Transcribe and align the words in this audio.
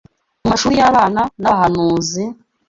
Mu 0.41 0.47
mashuri 0.51 0.73
y’abana 0.81 1.21
b’abahanuzi, 1.41 2.23